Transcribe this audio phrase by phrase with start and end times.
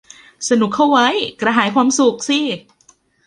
[0.49, 1.07] สนุกเข้าไว้
[1.41, 2.39] กระหายความสุขสิ